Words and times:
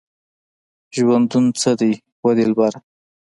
ژوندونه 0.95 1.49
څه 1.61 1.71
دی 1.79 1.91
وه 2.21 2.31
دلبره؟ 2.37 2.79